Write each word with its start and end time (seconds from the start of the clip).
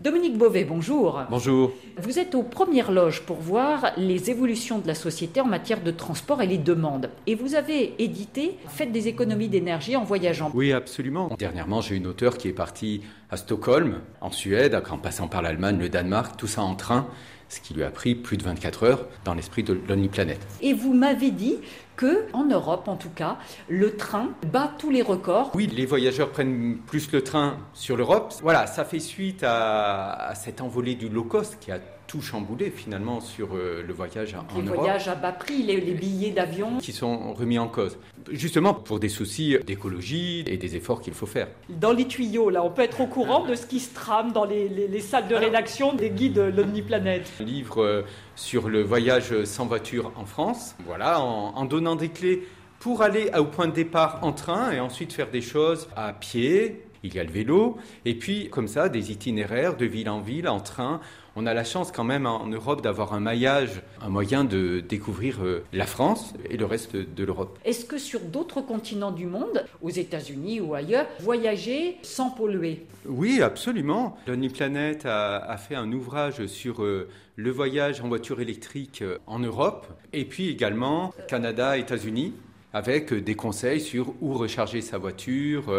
Dominique 0.00 0.36
Beauvais, 0.36 0.64
bonjour. 0.64 1.22
Bonjour. 1.30 1.72
Vous 1.98 2.18
êtes 2.18 2.34
aux 2.34 2.42
premières 2.42 2.90
loges 2.90 3.20
pour 3.22 3.36
voir 3.36 3.92
les 3.96 4.28
évolutions 4.28 4.80
de 4.80 4.88
la 4.88 4.94
société 4.96 5.40
en 5.40 5.44
matière 5.44 5.80
de 5.84 5.92
transport 5.92 6.42
et 6.42 6.48
les 6.48 6.58
demandes. 6.58 7.10
Et 7.28 7.36
vous 7.36 7.54
avez 7.54 7.94
édité 8.02 8.58
Faites 8.66 8.90
des 8.90 9.06
économies 9.06 9.46
d'énergie 9.46 9.94
en 9.94 10.02
voyageant. 10.02 10.50
Oui, 10.52 10.72
absolument. 10.72 11.30
Dernièrement, 11.38 11.80
j'ai 11.80 11.94
une 11.94 12.08
auteure 12.08 12.38
qui 12.38 12.48
est 12.48 12.52
partie 12.52 13.02
à 13.30 13.36
Stockholm, 13.36 14.00
en 14.20 14.32
Suède, 14.32 14.76
en 14.90 14.98
passant 14.98 15.28
par 15.28 15.42
l'Allemagne, 15.42 15.78
le 15.78 15.88
Danemark, 15.88 16.36
tout 16.36 16.48
ça 16.48 16.62
en 16.62 16.74
train, 16.74 17.06
ce 17.48 17.60
qui 17.60 17.74
lui 17.74 17.82
a 17.82 17.90
pris 17.90 18.14
plus 18.14 18.36
de 18.36 18.42
24 18.42 18.82
heures 18.84 19.06
dans 19.24 19.34
l'esprit 19.34 19.62
de 19.62 19.78
Lonely 19.88 20.08
Planet. 20.08 20.38
Et 20.60 20.72
vous 20.72 20.94
m'avez 20.94 21.30
dit 21.30 21.56
que, 21.96 22.26
en 22.32 22.44
Europe 22.44 22.88
en 22.88 22.96
tout 22.96 23.10
cas, 23.10 23.38
le 23.68 23.96
train 23.96 24.30
bat 24.50 24.72
tous 24.78 24.90
les 24.90 25.02
records. 25.02 25.50
Oui, 25.54 25.66
les 25.66 25.86
voyageurs 25.86 26.30
prennent 26.30 26.78
plus 26.86 27.10
le 27.12 27.22
train 27.22 27.56
sur 27.72 27.96
l'Europe. 27.96 28.34
Voilà, 28.42 28.66
ça 28.66 28.84
fait 28.84 28.98
suite 28.98 29.44
à, 29.44 30.32
cette 30.34 30.60
envolée 30.60 30.94
du 30.94 31.08
low 31.08 31.24
cost 31.24 31.58
qui 31.60 31.70
a 31.70 31.78
tout 32.06 32.20
chamboulé 32.20 32.70
finalement 32.70 33.20
sur 33.20 33.54
euh, 33.54 33.82
le 33.86 33.92
voyage 33.92 34.34
en 34.34 34.60
les 34.60 34.66
Europe. 34.66 34.76
Les 34.76 34.82
voyages 34.82 35.08
à 35.08 35.14
bas 35.14 35.32
prix, 35.32 35.62
les, 35.62 35.80
billets 35.80 36.30
d'avion. 36.30 36.78
Qui 36.78 36.92
sont 36.92 37.32
remis 37.34 37.58
en 37.58 37.68
cause. 37.68 37.98
Justement 38.30 38.74
pour 38.74 39.00
des 39.00 39.08
soucis 39.08 39.56
d'écologie 39.66 40.44
et 40.46 40.56
des 40.56 40.76
efforts 40.76 41.00
qu'il 41.00 41.14
faut 41.14 41.26
faire. 41.26 41.48
Dans 41.68 41.92
les 41.92 42.06
tuyaux, 42.06 42.50
là, 42.50 42.64
on 42.64 42.70
peut 42.70 42.82
être 42.82 43.00
au 43.00 43.06
courant 43.06 43.44
de 43.44 43.54
ce 43.54 43.66
qui 43.66 43.80
se 43.80 43.94
trame 43.94 44.32
dans 44.32 44.44
les, 44.44 45.00
salles 45.00 45.28
de 45.28 45.34
rédaction 45.34 45.94
des 45.94 46.10
guides 46.10 46.38
l'Omniplanète. 46.38 47.30
Un 47.40 47.44
livre 47.44 47.82
euh, 47.82 48.02
sur 48.36 48.68
le 48.68 48.82
voyage 48.82 49.44
sans 49.44 49.66
voiture 49.66 50.12
en 50.16 50.24
France. 50.24 50.74
Voilà, 50.86 51.20
en, 51.20 51.54
en 51.54 51.64
donnant 51.64 51.96
des 51.96 52.08
clés 52.08 52.44
pour 52.84 53.00
aller 53.00 53.30
au 53.34 53.46
point 53.46 53.66
de 53.66 53.72
départ 53.72 54.18
en 54.20 54.34
train 54.34 54.70
et 54.70 54.78
ensuite 54.78 55.14
faire 55.14 55.30
des 55.30 55.40
choses 55.40 55.88
à 55.96 56.12
pied, 56.12 56.84
il 57.02 57.14
y 57.14 57.18
a 57.18 57.24
le 57.24 57.30
vélo, 57.30 57.78
et 58.04 58.14
puis 58.14 58.50
comme 58.50 58.68
ça, 58.68 58.90
des 58.90 59.10
itinéraires 59.10 59.78
de 59.78 59.86
ville 59.86 60.10
en 60.10 60.20
ville, 60.20 60.46
en 60.48 60.60
train. 60.60 61.00
On 61.34 61.46
a 61.46 61.54
la 61.54 61.64
chance 61.64 61.90
quand 61.90 62.04
même 62.04 62.26
en 62.26 62.46
Europe 62.46 62.82
d'avoir 62.82 63.14
un 63.14 63.20
maillage, 63.20 63.80
un 64.02 64.10
moyen 64.10 64.44
de 64.44 64.80
découvrir 64.80 65.42
euh, 65.42 65.64
la 65.72 65.86
France 65.86 66.34
et 66.50 66.58
le 66.58 66.66
reste 66.66 66.94
de 66.94 67.24
l'Europe. 67.24 67.58
Est-ce 67.64 67.86
que 67.86 67.96
sur 67.96 68.20
d'autres 68.20 68.60
continents 68.60 69.12
du 69.12 69.24
monde, 69.24 69.64
aux 69.80 69.88
États-Unis 69.88 70.60
ou 70.60 70.74
ailleurs, 70.74 71.06
voyager 71.20 71.96
sans 72.02 72.28
polluer? 72.28 72.84
Oui, 73.06 73.40
absolument. 73.40 74.18
Lonely 74.26 74.50
Planet 74.50 75.06
a, 75.06 75.38
a, 75.38 75.56
fait 75.56 75.74
un 75.74 75.90
ouvrage 75.90 76.44
sur 76.44 76.82
euh, 76.82 77.08
le 77.36 77.50
voyage 77.50 78.02
en 78.02 78.08
voiture 78.08 78.42
électrique 78.42 79.00
euh, 79.00 79.16
en 79.26 79.38
Europe 79.38 79.86
et 80.12 80.26
puis 80.26 80.50
également 80.50 81.14
Canada, 81.28 81.78
États-Unis 81.78 82.34
avec 82.74 83.14
des 83.14 83.34
conseils 83.34 83.80
sur 83.80 84.12
où 84.20 84.34
recharger 84.34 84.82
sa 84.82 84.98
voiture. 84.98 85.72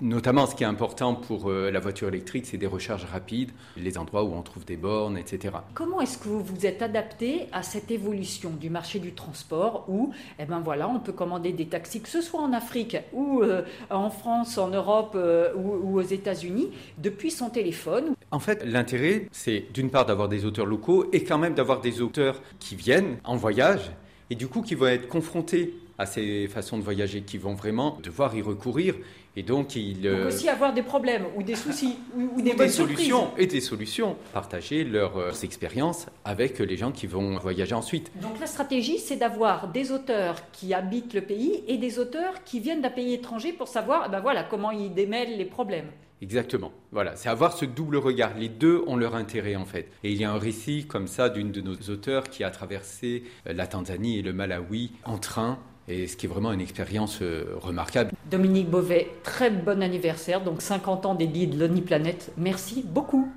Notamment, 0.00 0.46
ce 0.46 0.56
qui 0.56 0.64
est 0.64 0.66
important 0.66 1.14
pour 1.14 1.48
euh, 1.48 1.70
la 1.70 1.78
voiture 1.78 2.08
électrique, 2.08 2.46
c'est 2.46 2.56
des 2.56 2.66
recharges 2.66 3.04
rapides, 3.04 3.52
les 3.76 3.96
endroits 3.96 4.24
où 4.24 4.34
on 4.34 4.42
trouve 4.42 4.64
des 4.64 4.76
bornes, 4.76 5.16
etc. 5.16 5.54
Comment 5.72 6.00
est-ce 6.00 6.18
que 6.18 6.24
vous 6.24 6.42
vous 6.42 6.66
êtes 6.66 6.82
adapté 6.82 7.46
à 7.52 7.62
cette 7.62 7.92
évolution 7.92 8.50
du 8.50 8.70
marché 8.70 8.98
du 8.98 9.12
transport 9.12 9.84
où, 9.88 10.12
eh 10.40 10.46
ben 10.46 10.58
voilà, 10.58 10.88
on 10.88 10.98
peut 10.98 11.12
commander 11.12 11.52
des 11.52 11.66
taxis, 11.66 12.00
que 12.00 12.08
ce 12.08 12.20
soit 12.22 12.40
en 12.40 12.52
Afrique 12.52 12.96
ou 13.12 13.42
euh, 13.42 13.62
en 13.88 14.10
France, 14.10 14.58
en 14.58 14.68
Europe 14.68 15.12
euh, 15.14 15.54
ou, 15.54 16.00
aux 16.00 16.02
États-Unis, 16.02 16.70
depuis 16.98 17.30
son 17.30 17.48
téléphone 17.48 18.14
En 18.32 18.40
fait, 18.40 18.64
l'intérêt, 18.64 19.28
c'est 19.30 19.66
d'une 19.72 19.90
part 19.90 20.06
d'avoir 20.06 20.28
des 20.28 20.44
auteurs 20.44 20.66
locaux 20.66 21.06
et 21.12 21.22
quand 21.22 21.38
même 21.38 21.54
d'avoir 21.54 21.80
des 21.80 22.02
auteurs 22.02 22.42
qui 22.58 22.74
viennent 22.74 23.18
en 23.22 23.36
voyage 23.36 23.92
et 24.28 24.34
du 24.34 24.48
coup 24.48 24.62
qui 24.62 24.74
vont 24.74 24.86
être 24.86 25.06
confrontés 25.06 25.72
à 25.98 26.06
ces 26.06 26.48
façons 26.48 26.78
de 26.78 26.82
voyager, 26.82 27.22
qui 27.22 27.38
vont 27.38 27.54
vraiment 27.54 27.98
devoir 28.02 28.34
y 28.34 28.42
recourir. 28.42 28.94
Et 29.36 29.42
donc, 29.42 29.74
il 29.74 30.06
euh, 30.06 30.28
aussi 30.28 30.48
avoir 30.48 30.72
des 30.72 30.82
problèmes 30.82 31.24
ou 31.36 31.42
des 31.42 31.56
soucis 31.56 31.96
ou, 32.16 32.40
des, 32.40 32.54
des 32.54 32.68
solutions 32.68 33.30
et 33.36 33.46
des 33.46 33.60
solutions. 33.60 34.16
Partager 34.32 34.84
leurs 34.84 35.16
euh, 35.16 35.32
expériences 35.42 36.06
avec 36.24 36.60
les 36.60 36.76
gens 36.76 36.92
qui 36.92 37.08
vont 37.08 37.36
voyager 37.38 37.74
ensuite. 37.74 38.12
Donc 38.22 38.38
la 38.38 38.46
stratégie, 38.46 38.98
c'est 38.98 39.16
d'avoir 39.16 39.68
des 39.68 39.90
auteurs 39.90 40.36
qui 40.52 40.72
habitent 40.72 41.14
le 41.14 41.22
pays 41.22 41.64
et 41.66 41.78
des 41.78 41.98
auteurs 41.98 42.44
qui 42.44 42.60
viennent 42.60 42.80
d'un 42.80 42.90
pays 42.90 43.14
étranger 43.14 43.52
pour 43.52 43.66
savoir, 43.66 44.08
ben 44.08 44.20
voilà, 44.20 44.44
comment 44.44 44.70
ils 44.70 44.94
démêlent 44.94 45.36
les 45.36 45.46
problèmes. 45.46 45.90
Exactement. 46.24 46.72
Voilà, 46.90 47.16
c'est 47.16 47.28
avoir 47.28 47.52
ce 47.52 47.66
double 47.66 47.98
regard. 47.98 48.32
Les 48.38 48.48
deux 48.48 48.82
ont 48.86 48.96
leur 48.96 49.14
intérêt 49.14 49.56
en 49.56 49.66
fait. 49.66 49.88
Et 50.02 50.10
il 50.10 50.16
y 50.16 50.24
a 50.24 50.32
un 50.32 50.38
récit 50.38 50.86
comme 50.86 51.06
ça 51.06 51.28
d'une 51.28 51.52
de 51.52 51.60
nos 51.60 51.74
auteurs 51.90 52.30
qui 52.30 52.44
a 52.44 52.50
traversé 52.50 53.24
euh, 53.46 53.52
la 53.52 53.66
Tanzanie 53.66 54.20
et 54.20 54.22
le 54.22 54.32
Malawi 54.32 54.92
en 55.04 55.18
train 55.18 55.58
et 55.86 56.06
ce 56.06 56.16
qui 56.16 56.24
est 56.24 56.28
vraiment 56.30 56.50
une 56.54 56.62
expérience 56.62 57.18
euh, 57.20 57.44
remarquable. 57.60 58.12
Dominique 58.30 58.70
Beauvais, 58.70 59.10
très 59.22 59.50
bon 59.50 59.82
anniversaire, 59.82 60.42
donc 60.42 60.62
50 60.62 61.04
ans 61.04 61.14
des 61.14 61.28
guides 61.28 61.58
Lonely 61.58 61.82
Planet. 61.82 62.32
Merci 62.38 62.82
beaucoup. 62.82 63.30